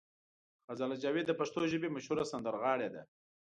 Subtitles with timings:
[0.69, 3.01] غزاله جاوید د پښتو ژبې مشهوره سندرغاړې ده.